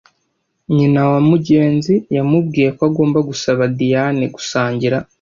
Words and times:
Nyina 0.75 1.01
wa 1.11 1.19
Mugenzi 1.29 1.93
yamubwiye 2.15 2.69
ko 2.77 2.81
agomba 2.89 3.19
gusaba 3.29 3.63
Diyane 3.79 4.23
gusangira. 4.35 4.97